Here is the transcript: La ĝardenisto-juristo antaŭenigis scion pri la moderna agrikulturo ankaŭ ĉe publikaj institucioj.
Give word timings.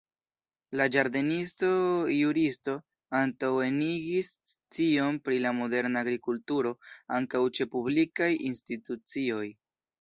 La 0.79 0.85
ĝardenisto-juristo 0.93 2.75
antaŭenigis 3.19 4.31
scion 4.55 5.21
pri 5.29 5.39
la 5.45 5.53
moderna 5.61 6.05
agrikulturo 6.09 6.75
ankaŭ 7.21 7.47
ĉe 7.61 7.73
publikaj 7.79 8.35
institucioj. 8.53 9.49